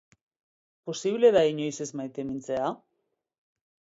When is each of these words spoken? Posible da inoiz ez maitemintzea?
Posible 0.89 1.31
da 1.35 1.43
inoiz 1.51 1.77
ez 1.85 1.87
maitemintzea? 2.01 2.71